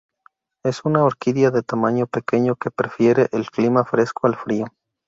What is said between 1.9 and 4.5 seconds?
pequeño que prefiere el clima fresco al